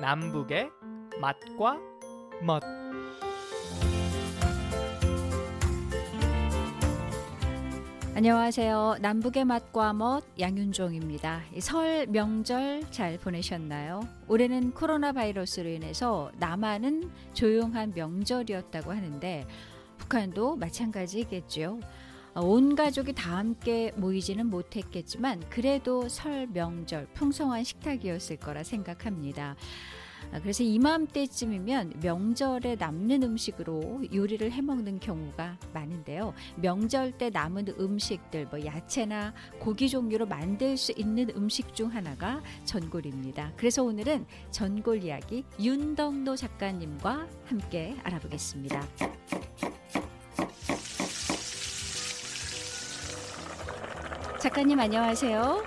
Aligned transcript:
남북의 0.00 0.70
맛과 1.20 1.78
멋 2.42 2.62
안녕하세요. 8.14 8.96
남북의 9.00 9.44
맛과 9.44 9.92
멋 9.92 10.24
양윤종입니다. 10.38 11.42
설 11.60 12.06
명절 12.06 12.90
잘 12.90 13.18
보내셨나요? 13.18 14.00
올해는 14.26 14.72
코로나 14.72 15.12
바이러스로 15.12 15.68
인해서 15.68 16.32
남한은 16.38 17.10
조용한 17.34 17.92
명절이었다고 17.94 18.92
하는데 18.92 19.46
북한도 19.98 20.56
마찬가지겠죠. 20.56 21.78
온 22.40 22.74
가족이 22.74 23.12
다 23.12 23.36
함께 23.36 23.92
모이지는 23.96 24.46
못했겠지만 24.46 25.42
그래도 25.50 26.08
설 26.08 26.46
명절 26.46 27.06
풍성한 27.14 27.64
식탁이었을 27.64 28.36
거라 28.36 28.62
생각합니다. 28.62 29.56
아, 30.32 30.40
그래서 30.40 30.62
이맘때쯤이면 30.62 31.94
명절에 32.02 32.76
남는 32.76 33.22
음식으로 33.22 34.02
요리를 34.12 34.52
해 34.52 34.60
먹는 34.60 35.00
경우가 35.00 35.58
많은데요. 35.72 36.34
명절 36.56 37.12
때 37.12 37.30
남은 37.30 37.74
음식들, 37.78 38.46
뭐 38.46 38.64
야채나 38.64 39.34
고기 39.58 39.88
종류로 39.88 40.26
만들 40.26 40.76
수 40.76 40.92
있는 40.92 41.30
음식 41.36 41.74
중 41.74 41.92
하나가 41.92 42.42
전골입니다. 42.64 43.54
그래서 43.56 43.82
오늘은 43.82 44.26
전골 44.50 45.02
이야기 45.02 45.44
윤덕노 45.58 46.36
작가님과 46.36 47.28
함께 47.46 47.96
알아보겠습니다. 48.04 48.86
작가님 54.40 54.78
안녕하세요. 54.80 55.62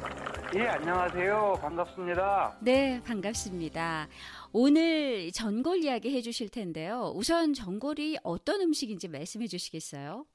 예, 0.56 0.68
안녕하세요. 0.68 1.60
반갑습니다. 1.62 2.58
네, 2.62 3.02
반갑습니다. 3.06 4.08
오늘 4.52 5.32
전골 5.32 5.84
이야기 5.84 6.16
해주실 6.16 6.50
텐데요. 6.50 7.12
우선 7.16 7.54
전골이 7.54 8.18
어떤 8.24 8.62
음식인지 8.62 9.08
말씀해 9.10 9.48
주시겠어요? 9.48 10.26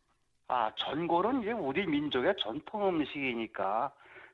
아, 0.49 0.73
전골은 0.77 1.43
이제 1.43 1.53
우리 1.53 1.87
민족의 1.87 2.35
전통 2.43 2.89
음식이니까 2.89 3.93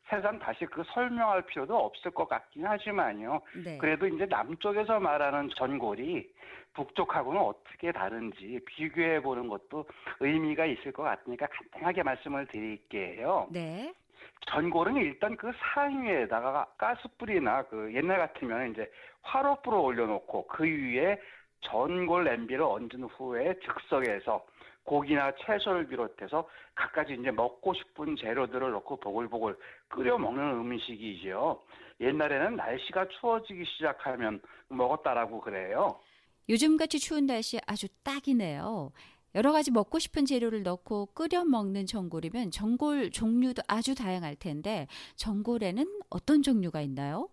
세상 0.09 0.39
다시 0.39 0.67
그 0.67 0.83
설명할 0.93 1.43
필요도 1.43 1.77
없을 1.77 2.11
것 2.11 2.29
같긴 2.29 2.67
하지만요. 2.67 3.41
네. 3.65 3.79
그래도 3.79 4.07
이제 4.07 4.27
남쪽에서 4.27 5.01
말하는 5.01 5.49
전골이 5.57 6.31
북쪽하고는 6.75 7.41
어떻게 7.41 7.93
다른지 7.93 8.61
비교해 8.67 9.21
보는 9.21 9.49
것도 9.49 9.87
의미가 10.21 10.67
있을 10.67 10.93
것 10.93 11.05
같으니까 11.05 11.47
간단하게 11.47 12.03
말씀을 12.03 12.47
드릴게요. 12.47 13.49
네. 13.51 13.93
전골은 14.47 14.97
일단 14.97 15.37
그 15.37 15.51
상위에다가 15.75 16.67
가스불이나 16.77 17.63
그 17.63 17.95
옛날 17.95 18.19
같으면 18.19 18.73
이제 18.73 18.91
화로불을 19.23 19.79
올려놓고 19.79 20.47
그 20.49 20.65
위에 20.65 21.19
전골 21.63 22.25
냄비를 22.25 22.63
얹은 22.63 23.05
후에 23.05 23.55
즉석에서 23.61 24.45
고기나 24.85 25.33
채소를 25.45 25.89
비롯해서 25.89 26.49
갖가지 26.75 27.15
이제 27.15 27.31
먹고 27.31 27.75
싶은 27.75 28.17
재료들을 28.17 28.71
넣고 28.73 28.97
보글보글 28.97 29.57
끓여 29.89 30.19
먹는 30.19 30.43
음식이죠. 30.43 31.63
옛날에는 32.01 32.57
날씨가 32.57 33.09
추워지기 33.09 33.65
시작하면 33.65 34.41
먹었다라고 34.69 35.41
그래요. 35.41 36.01
요즘같이 36.49 36.99
추운 36.99 37.27
날씨에 37.27 37.61
아주 37.67 37.89
딱이네요. 38.03 38.93
여러 39.35 39.53
가지 39.53 39.73
먹고 39.73 39.99
싶은 39.99 40.27
재료를 40.27 40.63
넣고 40.63 41.07
끓여 41.07 41.45
먹는 41.45 41.87
전골이면 41.87 42.51
전골 42.51 43.11
종류도 43.11 43.63
아주 43.67 43.95
다양할 43.95 44.37
텐데 44.37 44.87
전골에는 45.17 45.85
어떤 46.11 46.43
종류가 46.43 46.81
있나요? 46.83 47.29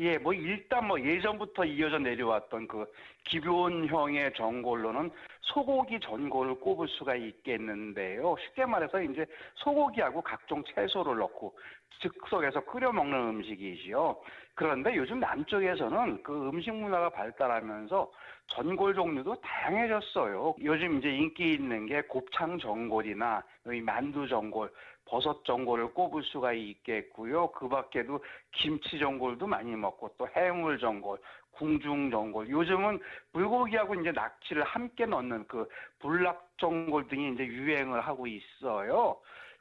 예, 0.00 0.16
뭐 0.16 0.32
일단 0.32 0.86
뭐 0.86 1.00
예전부터 1.00 1.64
이어져 1.64 1.98
내려왔던 1.98 2.68
그 2.68 2.86
기본형의 3.24 4.32
전골로는 4.36 5.10
소고기 5.52 5.98
전골을 6.00 6.56
꼽을 6.56 6.88
수가 6.88 7.14
있겠는데요. 7.14 8.36
쉽게 8.40 8.66
말해서 8.66 9.00
이제 9.02 9.26
소고기하고 9.56 10.20
각종 10.22 10.62
채소를 10.64 11.16
넣고 11.18 11.54
즉석에서 12.00 12.60
끓여 12.64 12.92
먹는 12.92 13.18
음식이지요. 13.18 14.16
그런데 14.54 14.94
요즘 14.96 15.20
남쪽에서는 15.20 16.22
그 16.22 16.48
음식 16.48 16.72
문화가 16.72 17.10
발달하면서 17.10 18.10
전골 18.48 18.94
종류도 18.94 19.36
다양해졌어요. 19.40 20.54
요즘 20.62 20.98
이제 20.98 21.10
인기 21.10 21.54
있는 21.54 21.86
게 21.86 22.02
곱창 22.02 22.58
전골이나 22.58 23.42
이 23.72 23.80
만두 23.80 24.26
전골, 24.28 24.70
버섯 25.04 25.44
전골을 25.44 25.94
꼽을 25.94 26.22
수가 26.22 26.52
있겠고요. 26.52 27.50
그 27.52 27.68
밖에도 27.68 28.22
김치 28.52 28.98
전골도 28.98 29.46
많이 29.46 29.74
먹고 29.74 30.10
또 30.18 30.28
해물 30.28 30.78
전골, 30.78 31.18
궁중 31.58 32.10
전골. 32.10 32.48
요즘은 32.48 33.00
불고기하고 33.32 33.94
이제 33.96 34.12
낙지를 34.12 34.62
함께 34.64 35.06
넣는 35.06 35.46
그 35.48 35.68
불락 35.98 36.48
전골 36.58 37.08
등이 37.08 37.34
이제 37.34 37.44
유행을 37.46 38.00
하고 38.00 38.26
있어요. 38.26 39.20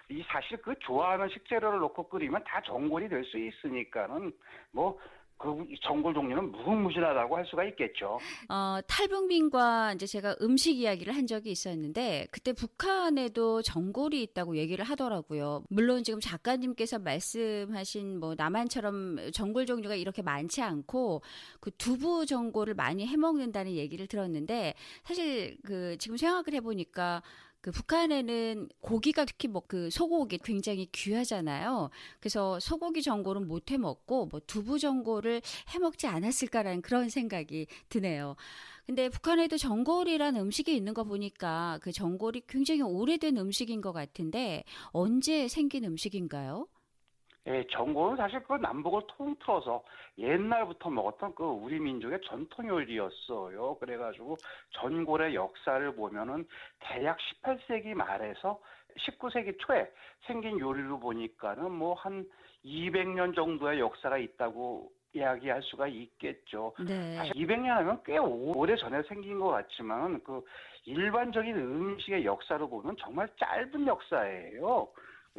이 0.09 0.23
사실 0.27 0.57
그 0.61 0.73
좋아하는 0.79 1.27
식재료를 1.29 1.79
넣고 1.79 2.07
끓이면 2.07 2.43
다 2.45 2.61
전골이 2.61 3.09
될 3.09 3.25
수 3.25 3.37
있으니까는 3.37 4.31
뭐 4.71 4.97
그 5.37 5.65
전골 5.83 6.13
종류는 6.13 6.51
무궁무진하다고 6.51 7.37
할 7.37 7.45
수가 7.45 7.63
있겠죠. 7.65 8.19
어, 8.49 8.79
탈북민과 8.87 9.93
이제 9.93 10.05
제가 10.05 10.35
음식 10.41 10.77
이야기를 10.77 11.15
한 11.15 11.27
적이 11.27 11.51
있었는데 11.51 12.27
그때 12.31 12.53
북한에도 12.53 13.61
전골이 13.61 14.21
있다고 14.23 14.57
얘기를 14.57 14.83
하더라고요. 14.83 15.63
물론 15.69 16.03
지금 16.03 16.19
작가님께서 16.19 16.99
말씀하신 16.99 18.19
뭐 18.19 18.33
남한처럼 18.35 19.31
전골 19.31 19.65
종류가 19.67 19.95
이렇게 19.95 20.21
많지 20.21 20.61
않고 20.61 21.21
그 21.59 21.71
두부 21.71 22.25
전골을 22.25 22.73
많이 22.73 23.05
해 23.05 23.15
먹는다는 23.15 23.73
얘기를 23.73 24.07
들었는데 24.07 24.73
사실 25.03 25.57
그 25.63 25.97
지금 25.99 26.17
생각을 26.17 26.53
해 26.53 26.61
보니까 26.61 27.21
그 27.67 27.72
북한에는 27.72 28.69
고기가 28.81 29.25
특히 29.25 29.47
뭐 29.50 29.61
그 29.67 29.89
소고기 29.89 30.38
굉장히 30.38 30.88
귀하잖아요. 30.94 31.89
그래서 32.22 32.57
소고기 32.59 33.01
전골은 33.01 33.47
못 33.47 33.72
해 33.72 33.78
먹고 33.78 34.28
뭐 34.28 34.39
두부 34.47 34.79
전골을 34.79 35.41
해 35.73 35.79
먹지 35.79 36.07
않았을까라는 36.07 36.81
그런 36.81 37.09
생각이 37.09 37.67
드네요. 37.89 38.38
근데 38.85 39.09
북한에도 39.09 39.57
전골이라는 39.57 40.39
음식이 40.39 40.73
있는 40.73 40.94
거 40.94 41.03
보니까 41.03 41.79
그 41.81 41.91
전골이 41.91 42.44
굉장히 42.47 42.81
오래된 42.81 43.38
음식인 43.38 43.81
것 43.81 43.91
같은데 43.91 44.63
언제 44.91 45.47
생긴 45.50 45.83
음식인가요? 45.83 46.67
예, 47.47 47.65
전골은 47.71 48.17
사실 48.17 48.41
그 48.43 48.53
남북을 48.53 49.03
통틀어서 49.07 49.81
옛날부터 50.17 50.89
먹었던 50.89 51.33
그 51.33 51.43
우리 51.43 51.79
민족의 51.79 52.19
전통 52.25 52.67
요리였어요. 52.67 53.77
그래가지고 53.79 54.37
전골의 54.71 55.33
역사를 55.33 55.95
보면은 55.95 56.45
대략 56.79 57.17
18세기 57.17 57.93
말에서 57.93 58.59
19세기 58.97 59.57
초에 59.59 59.89
생긴 60.25 60.59
요리로 60.59 60.99
보니까는 60.99 61.71
뭐 61.71 61.93
한 61.93 62.25
200년 62.65 63.33
정도의 63.33 63.79
역사가 63.79 64.17
있다고 64.17 64.91
이야기할 65.13 65.61
수가 65.63 65.87
있겠죠. 65.87 66.73
네. 66.85 67.15
사실 67.15 67.33
200년 67.33 67.67
하면 67.67 68.01
꽤 68.05 68.17
오래 68.17 68.75
전에 68.75 69.01
생긴 69.03 69.39
것 69.39 69.47
같지만 69.47 70.21
그 70.23 70.43
일반적인 70.85 71.55
음식의 71.55 72.25
역사로 72.25 72.67
보면 72.69 72.97
정말 72.99 73.27
짧은 73.39 73.87
역사예요. 73.87 74.89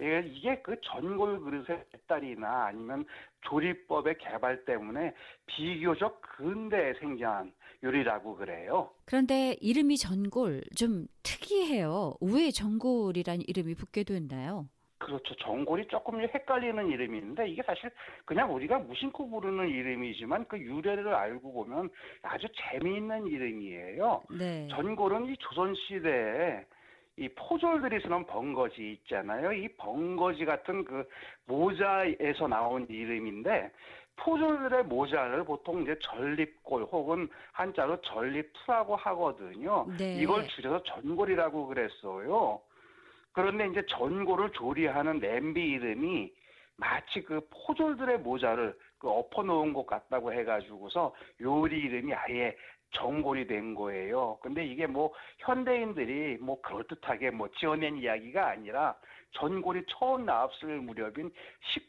예, 0.01 0.23
이게 0.27 0.61
그 0.63 0.77
전골 0.83 1.41
그릇의 1.41 1.85
배달이나 1.93 2.67
아니면 2.67 3.05
조리법의 3.43 4.19
개발 4.19 4.65
때문에 4.65 5.13
비교적 5.47 6.21
근대에 6.23 6.95
생겨난 7.01 7.53
요리라고 7.83 8.37
그래요. 8.37 8.91
그런데 9.05 9.57
이름이 9.61 9.97
전골 9.97 10.63
좀 10.77 11.07
특이해요. 11.23 12.15
왜 12.21 12.51
전골이라는 12.51 13.43
이름이 13.47 13.75
붙게 13.75 14.05
됐나요? 14.05 14.69
그렇죠. 14.99 15.35
전골이 15.37 15.87
조금 15.87 16.21
헷갈리는 16.21 16.89
이름인데 16.89 17.49
이게 17.49 17.63
사실 17.63 17.89
그냥 18.25 18.53
우리가 18.53 18.81
무심코 18.81 19.31
부르는 19.31 19.69
이름이지만 19.69 20.47
그 20.49 20.59
유래를 20.59 21.15
알고 21.15 21.53
보면 21.53 21.89
아주 22.23 22.49
재미있는 22.57 23.27
이름이에요. 23.29 24.23
네. 24.37 24.69
전골은 24.71 25.27
이 25.27 25.37
조선 25.39 25.75
시대에 25.75 26.65
이 27.19 27.29
포졸들이 27.31 28.01
쓰는 28.01 28.25
벙거지 28.27 28.93
있잖아요. 28.93 29.53
이 29.53 29.69
벙거지 29.77 30.45
같은 30.45 30.85
그 30.85 31.09
모자에서 31.47 32.47
나온 32.47 32.87
이름인데 32.89 33.73
포졸들의 34.17 34.85
모자를 34.85 35.45
보통 35.45 35.83
이제 35.83 35.99
전립골 36.01 36.85
혹은 36.85 37.29
한자로 37.53 38.01
전립투라고 38.03 38.95
하거든요. 38.97 39.87
네. 39.99 40.15
이걸 40.15 40.47
줄여서 40.47 40.83
전골이라고 40.85 41.67
그랬어요. 41.67 42.61
그런데 43.33 43.67
이제 43.67 43.85
전골을 43.87 44.53
조리하는 44.53 45.19
냄비 45.19 45.61
이름이 45.61 46.33
마치 46.77 47.23
그 47.23 47.41
포졸들의 47.51 48.19
모자를 48.19 48.77
그 48.99 49.09
엎어 49.09 49.43
놓은 49.43 49.73
것 49.73 49.87
같다고 49.87 50.33
해가지고서 50.33 51.15
요리 51.41 51.79
이름이 51.79 52.15
아예 52.15 52.57
전골이 52.93 53.47
된 53.47 53.75
거예요. 53.75 54.39
근데 54.43 54.65
이게 54.65 54.87
뭐 54.87 55.13
현대인들이 55.39 56.39
뭐 56.41 56.61
그럴듯하게 56.63 57.31
뭐 57.31 57.49
지어낸 57.59 57.99
이야기가 57.99 58.49
아니라 58.49 58.97
전골이 59.33 59.85
처음 59.89 60.25
나왔을 60.25 60.81
무렵인 60.81 61.31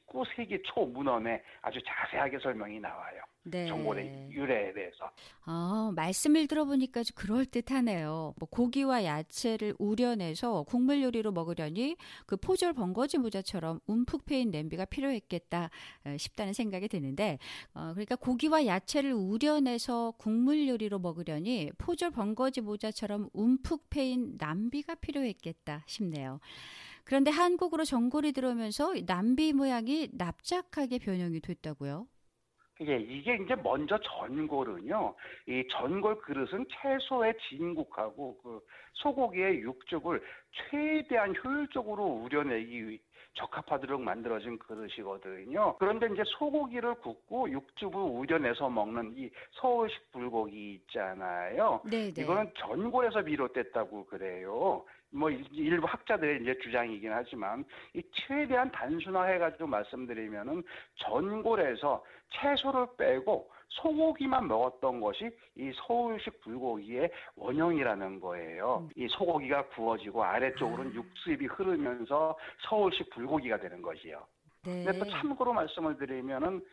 19세기 0.07 0.61
초 0.65 0.85
문헌에 0.85 1.41
아주 1.61 1.79
자세하게 1.85 2.39
설명이 2.39 2.79
나와요. 2.79 3.21
네. 3.43 3.67
전골의 3.67 4.29
유래에 4.31 4.73
대해서. 4.73 5.09
아, 5.45 5.91
말씀을 5.95 6.47
들어보니까 6.47 7.03
좀 7.03 7.15
그럴 7.15 7.45
듯하네요. 7.45 8.33
뭐 8.37 8.49
고기와 8.49 9.05
야채를 9.05 9.75
우려내서 9.79 10.63
국물 10.63 11.01
요리로 11.01 11.31
먹으려니 11.31 11.95
그 12.25 12.37
포절 12.37 12.73
번거지 12.73 13.17
모자처럼 13.17 13.79
움푹 13.87 14.25
패인 14.25 14.51
냄비가 14.51 14.85
필요했겠다 14.85 15.69
어, 16.05 16.17
싶다는 16.17 16.53
생각이 16.53 16.87
드는데 16.89 17.39
어, 17.73 17.91
그러니까 17.93 18.15
고기와 18.15 18.65
야채를 18.65 19.13
우려내서 19.13 20.13
국물 20.17 20.67
요리로 20.67 20.99
먹으려니 20.99 21.71
포절 21.77 22.11
번거지 22.11 22.61
모자처럼 22.61 23.29
움푹 23.33 23.89
패인 23.89 24.35
남비가 24.37 24.95
필요했겠다 24.95 25.83
싶네요. 25.87 26.39
그런데 27.09 27.31
한국으로 27.31 27.85
전골이 27.85 28.33
들어오면서 28.33 28.93
남비 29.07 29.51
모양이 29.51 30.09
납작하게 30.13 30.99
변형이 30.99 31.39
됐다고요? 31.39 32.05
예, 32.81 32.97
이게 32.97 33.35
이제 33.35 33.55
먼저 33.55 33.97
전골은요. 33.97 35.15
이 35.47 35.67
전골 35.71 36.21
그릇은 36.21 36.67
채소의 36.69 37.33
진국하고 37.49 38.37
그 38.43 38.59
소고기의 38.93 39.61
육즙을 39.61 40.21
최대한 40.53 41.33
효율적으로 41.43 42.05
우려내기 42.05 42.89
위 42.89 42.99
적합하도록 43.33 44.01
만들어진 44.01 44.59
그릇이거든요. 44.59 45.77
그런데 45.77 46.07
이제 46.13 46.23
소고기를 46.37 46.95
굽고 46.95 47.49
육즙을 47.49 47.95
우려내서 47.95 48.69
먹는 48.69 49.15
이 49.17 49.29
서울식 49.53 50.11
불고기 50.11 50.73
있잖아요. 50.73 51.81
네, 51.85 52.11
네. 52.11 52.21
이거는 52.21 52.51
전골에서 52.59 53.23
비롯됐다고 53.23 54.05
그래요. 54.05 54.85
뭐 55.11 55.29
일- 55.29 55.45
일부 55.51 55.87
학자들의 55.87 56.41
이제 56.41 56.57
주장이긴 56.59 57.11
하지만 57.11 57.65
이 57.93 58.01
최대한 58.11 58.71
단순화해가지고 58.71 59.67
말씀드리면은 59.67 60.63
전골에서 60.97 62.03
채소를 62.29 62.87
빼고 62.97 63.49
소고기만 63.69 64.47
먹었던 64.47 64.99
것이 64.99 65.29
이 65.55 65.71
서울식 65.75 66.41
불고기의 66.41 67.11
원형이라는 67.35 68.19
거예요. 68.19 68.87
이 68.95 69.07
소고기가 69.07 69.67
구워지고 69.69 70.23
아래쪽으로는 70.23 70.91
아. 70.91 70.93
육수입이 70.95 71.45
흐르면서 71.47 72.37
서울식 72.67 73.09
불고기가 73.11 73.57
되는 73.59 73.81
것이요. 73.81 74.25
네. 74.65 74.83
근데 74.83 74.99
또 74.99 75.05
참고로 75.05 75.53
말씀을 75.53 75.97
드리면은 75.97 76.63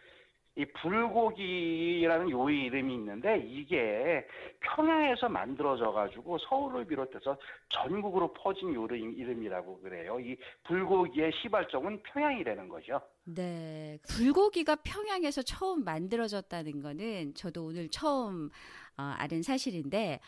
이 0.59 0.65
불고기라는 0.65 2.31
요리 2.31 2.65
이름이 2.65 2.95
있는데 2.95 3.39
이게 3.47 4.27
평양에서 4.61 5.29
만들어져 5.29 5.93
가지고 5.93 6.39
서울을 6.39 6.87
비롯해서 6.87 7.37
전국으로 7.69 8.33
퍼진 8.33 8.73
요리 8.75 9.01
이름이라고 9.01 9.81
그래요. 9.81 10.19
이 10.19 10.35
불고기의 10.65 11.31
시발점은 11.43 12.03
평양이라는 12.03 12.69
거죠. 12.69 13.01
네. 13.25 13.99
불고기가 14.09 14.77
평양에서 14.77 15.43
처음 15.43 15.85
만들어졌다는 15.85 16.81
거는 16.81 17.35
저도 17.35 17.67
오늘 17.67 17.91
처음 17.91 18.49
어, 18.97 19.03
아는 19.03 19.43
사실인데, 19.43 20.21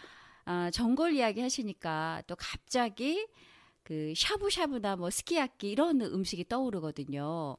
아, 0.45 0.71
전골 0.71 1.13
이야기 1.13 1.41
하시니까 1.41 2.23
또 2.27 2.37
갑자기 2.37 3.27
그 3.83 4.13
샤브샤브나 4.15 4.97
뭐 4.97 5.09
스키야키 5.09 5.71
이런 5.71 6.03
음식이 6.03 6.49
떠오르거든요. 6.49 7.57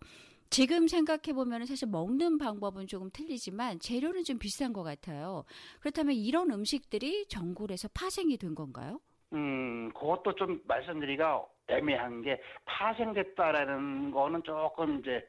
지금 0.50 0.88
생각해 0.88 1.34
보면 1.36 1.66
사실 1.66 1.88
먹는 1.88 2.38
방법은 2.40 2.88
조금 2.88 3.10
틀리지만 3.14 3.80
재료는 3.80 4.24
좀 4.24 4.40
비슷한 4.40 4.74
것 4.74 4.84
같아요. 4.84 5.46
그렇다면 5.80 6.16
이런 6.16 6.52
음식들이 6.52 7.28
전골에서 7.28 7.90
파생이 7.94 8.38
된 8.38 8.56
건가요? 8.56 9.00
음, 9.34 9.92
그것도 9.94 10.34
좀 10.36 10.60
말씀드리기가 10.66 11.46
애매한 11.68 12.24
게 12.24 12.42
파생됐다라는 12.66 14.10
거는 14.10 14.42
조금 14.44 15.00
이제 15.00 15.24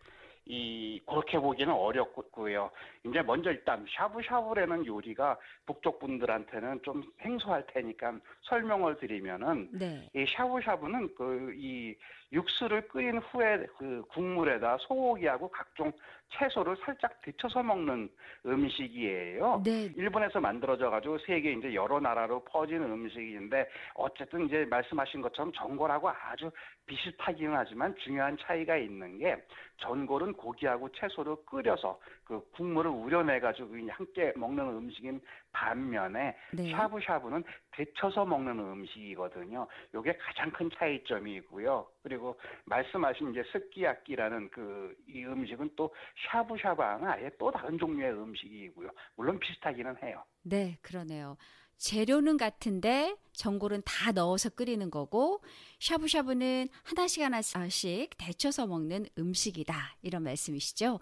이 0.47 0.99
그렇게 1.07 1.39
보기는 1.39 1.73
어렵고요. 1.73 2.71
이제 3.07 3.21
먼저 3.21 3.51
일단 3.51 3.85
샤브샤브라는 3.95 4.87
요리가 4.87 5.39
북쪽 5.67 6.01
분들한테는 6.01 6.81
좀 6.83 7.05
생소할 7.23 7.65
테니까 7.69 8.19
설명을 8.45 8.97
드리면은 8.97 9.69
네. 9.73 10.09
이 10.15 10.25
샤브샤브는 10.35 11.15
그 11.15 11.53
이 11.57 11.95
육수를 12.32 12.87
끓인 12.88 13.19
후에 13.19 13.67
그 13.77 14.03
국물에다 14.11 14.79
소고기하고 14.79 15.49
각종 15.50 15.93
채소를 16.32 16.77
살짝 16.85 17.21
데쳐서 17.23 17.62
먹는 17.62 18.09
음식이에요. 18.47 19.62
네. 19.65 19.91
일본에서 19.97 20.41
만들어져 20.41 20.91
가지고 20.91 21.19
세계 21.19 21.53
이제 21.53 21.75
여러 21.75 21.99
나라로 21.99 22.44
퍼지는 22.44 22.91
음식인데 22.91 23.69
어쨌든 23.94 24.47
이제 24.47 24.65
말씀하신 24.71 25.23
것처럼 25.23 25.53
전골하고 25.53 26.09
아주 26.09 26.50
비슷하기는 26.87 27.53
하지만 27.55 27.94
중요한 27.97 28.37
차이가 28.41 28.76
있는 28.76 29.19
게 29.19 29.37
전골은 29.79 30.35
고기하고 30.35 30.88
채소를 30.93 31.37
끓여서 31.47 31.99
그 32.25 32.41
국물을 32.53 32.91
우려내 32.91 33.41
가지고 33.41 33.75
함께 33.91 34.33
먹는 34.37 34.65
음식인 34.69 35.21
반면에 35.53 36.37
네. 36.53 36.71
샤브샤브는 36.71 37.43
데쳐서 37.73 38.25
먹는 38.25 38.59
음식이거든요. 38.59 39.67
요게 39.94 40.17
가장 40.17 40.50
큰 40.50 40.71
차이점이고요. 40.76 41.87
그리고 42.02 42.38
말씀하신 42.64 43.31
이제 43.32 43.43
스키야끼라는 43.52 44.50
그 44.50 44.94
이 45.08 45.25
음식은 45.25 45.70
또 45.76 45.93
샤브샤브와는 46.31 47.08
아예 47.08 47.31
또 47.38 47.50
다른 47.50 47.79
종류의 47.79 48.12
음식이고요. 48.12 48.91
물론 49.17 49.38
비슷하기는 49.38 50.02
해요. 50.02 50.25
네, 50.43 50.79
그러네요. 50.82 51.37
재료는 51.76 52.37
같은데 52.37 53.17
전골은 53.32 53.82
다 53.87 54.12
넣어서 54.12 54.50
끓이는 54.50 54.91
거고 54.91 55.43
샤브샤브는 55.79 56.69
하나씩 56.85 57.23
하나씩 57.23 58.11
데쳐서 58.19 58.67
먹는 58.67 59.06
음식이다. 59.19 59.75
이런 60.02 60.23
말씀이시죠? 60.25 61.00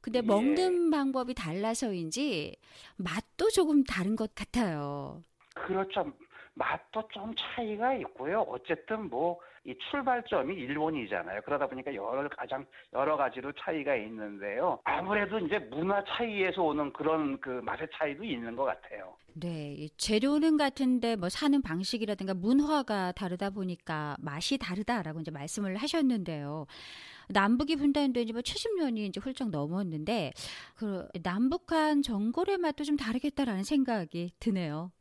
근데 0.00 0.18
예. 0.18 0.22
먹는 0.22 0.90
방법이 0.90 1.34
달라서인지 1.34 2.56
맛도 2.96 3.48
조금 3.50 3.84
다른 3.84 4.16
것 4.16 4.34
같아요. 4.34 5.22
그렇죠. 5.54 6.12
맛도 6.54 7.06
좀 7.12 7.32
차이가 7.36 7.94
있고요. 7.94 8.40
어쨌든 8.40 9.08
뭐 9.08 9.38
이 9.68 9.74
출발점이 9.90 10.54
일본이잖아요. 10.54 11.42
그러다 11.44 11.66
보니까 11.66 11.94
여러 11.94 12.26
가장 12.30 12.64
여러 12.94 13.18
가지로 13.18 13.52
차이가 13.52 13.94
있는데요. 13.96 14.80
아무래도 14.84 15.38
이제 15.38 15.58
문화 15.58 16.02
차이에서 16.04 16.62
오는 16.62 16.90
그런 16.94 17.38
그 17.38 17.60
맛의 17.62 17.86
차이도 17.92 18.24
있는 18.24 18.56
것 18.56 18.64
같아요. 18.64 19.14
네, 19.34 19.74
이 19.74 19.90
재료는 19.98 20.56
같은데 20.56 21.16
뭐 21.16 21.28
사는 21.28 21.60
방식이라든가 21.60 22.32
문화가 22.32 23.12
다르다 23.12 23.50
보니까 23.50 24.16
맛이 24.20 24.56
다르다라고 24.56 25.20
이제 25.20 25.30
말씀을 25.30 25.76
하셨는데요. 25.76 26.64
남북이 27.28 27.76
분단된 27.76 28.26
지 28.26 28.32
뭐 28.32 28.40
70년이 28.40 29.00
이제 29.00 29.20
훌쩍 29.20 29.50
넘었는데 29.50 30.32
그 30.76 31.06
남북한 31.22 32.00
전골의 32.00 32.56
맛도 32.56 32.84
좀 32.84 32.96
다르겠다라는 32.96 33.64
생각이 33.64 34.32
드네요. 34.40 34.92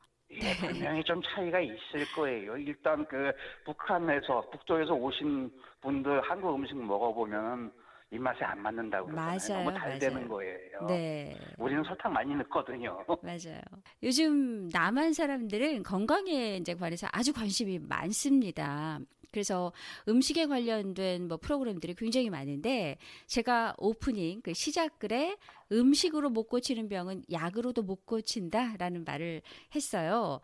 예, 0.43 0.55
분명히 0.57 1.03
좀 1.03 1.21
차이가 1.23 1.59
있을 1.59 2.05
거예요. 2.15 2.57
일단 2.57 3.05
그 3.07 3.31
북한에서 3.65 4.49
북쪽에서 4.51 4.93
오신 4.93 5.51
분들 5.81 6.21
한국 6.21 6.55
음식 6.55 6.75
먹어보면 6.75 7.71
입맛에 8.11 8.45
안 8.45 8.61
맞는다고 8.61 9.07
그러잖아요. 9.07 9.37
맞아요, 9.37 9.65
너무 9.65 9.77
달 9.77 9.99
되는 9.99 10.15
맞아요. 10.15 10.29
거예요. 10.29 10.87
네. 10.87 11.35
우리는 11.57 11.83
설탕 11.83 12.13
많이 12.13 12.33
넣거든요. 12.35 13.03
맞아요. 13.21 13.59
요즘 14.03 14.69
남한 14.69 15.13
사람들은 15.13 15.83
건강에 15.83 16.57
이제 16.57 16.73
관해서 16.73 17.07
아주 17.11 17.33
관심이 17.33 17.79
많습니다. 17.79 18.99
그래서 19.37 19.71
음식에 20.07 20.47
관련된 20.47 21.27
뭐 21.27 21.37
프로그램들이 21.37 21.93
굉장히 21.93 22.31
많은데 22.31 22.97
제가 23.27 23.75
오프닝 23.77 24.41
그 24.41 24.55
시작 24.55 24.97
글에 24.97 25.37
음식으로 25.71 26.31
못 26.31 26.47
고치는 26.47 26.89
병은 26.89 27.21
약으로도 27.31 27.83
못 27.83 28.07
고친다라는 28.07 29.03
말을 29.05 29.43
했어요. 29.75 30.41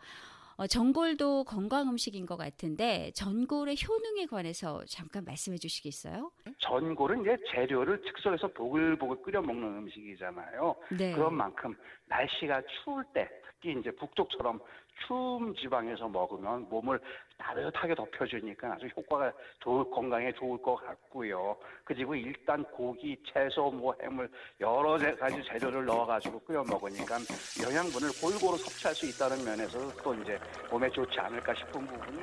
어, 0.56 0.68
전골도 0.68 1.42
건강 1.42 1.88
음식인 1.88 2.24
것 2.24 2.36
같은데 2.36 3.10
전골의 3.16 3.74
효능에 3.84 4.26
관해서 4.26 4.84
잠깐 4.86 5.24
말씀해 5.24 5.58
주시겠어요? 5.58 6.30
전골은 6.60 7.22
이제 7.22 7.36
재료를 7.52 8.00
즉석에서 8.00 8.46
보글보글 8.52 9.22
끓여 9.22 9.42
먹는 9.42 9.78
음식이잖아요. 9.78 10.76
네. 10.96 11.12
그런 11.14 11.34
만큼 11.34 11.76
날씨가 12.06 12.62
추울 12.84 13.04
때 13.12 13.28
특히 13.64 13.80
이제 13.80 13.90
북쪽처럼 13.92 14.60
추운 15.06 15.54
지방에서 15.56 16.06
먹으면 16.06 16.68
몸을 16.68 17.00
따뜻하게 17.38 17.94
덮여주니까 17.94 18.74
아주 18.74 18.86
효과가 18.96 19.32
좋을 19.60 19.90
건강에 19.90 20.30
좋을 20.32 20.60
것 20.62 20.76
같고요. 20.76 21.56
그리고 21.82 22.14
일단 22.14 22.62
고기, 22.64 23.16
채소, 23.32 23.70
뭐 23.70 23.94
해물 24.02 24.30
여러 24.60 24.98
제- 24.98 25.14
가지 25.14 25.42
재료를 25.44 25.84
넣어가지고 25.86 26.38
끓여 26.40 26.62
먹으니까 26.62 27.16
영양분을 27.64 28.10
골고루 28.20 28.56
섭취할 28.58 28.94
수 28.94 29.06
있다는 29.06 29.44
면에서 29.44 29.78
또 30.02 30.14
이제 30.14 30.38
몸에 30.70 30.88
좋지 30.90 31.18
않을까 31.18 31.54
싶은 31.54 31.86
부분이 31.86 32.18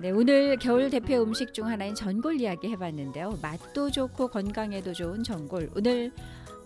네, 0.00 0.10
오늘 0.10 0.56
겨울 0.56 0.88
대표 0.90 1.22
음식 1.22 1.52
중 1.52 1.66
하나인 1.66 1.94
전골 1.94 2.40
이야기 2.40 2.70
해봤는데요. 2.70 3.32
맛도 3.42 3.90
좋고 3.90 4.28
건강에도 4.28 4.92
좋은 4.92 5.22
전골. 5.22 5.68
오늘 5.76 6.10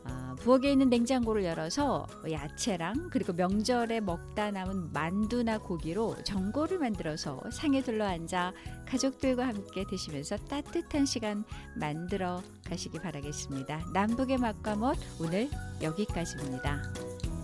아, 0.09 0.35
부엌에 0.41 0.73
있는 0.73 0.89
냉장고를 0.89 1.45
열어서 1.45 2.07
야채랑 2.31 3.11
그리고 3.11 3.33
명절에 3.33 4.01
먹다 4.01 4.51
남은 4.51 4.93
만두나 4.93 5.59
고기로 5.59 6.23
전골을 6.25 6.79
만들어서 6.79 7.41
상에 7.51 7.83
둘러앉아 7.83 8.53
가족들과 8.87 9.49
함께 9.49 9.85
드시면서 9.89 10.37
따뜻한 10.37 11.07
시간 11.07 11.45
만들어 11.75 12.43
가시기 12.65 12.99
바라겠습니다. 12.99 13.87
남북의 13.93 14.39
맛과 14.39 14.77
멋 14.77 14.97
오늘 15.21 15.49
여기까지입니다. 15.83 17.36